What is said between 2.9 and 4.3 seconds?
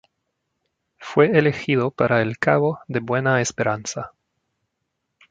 Buena Esperanza.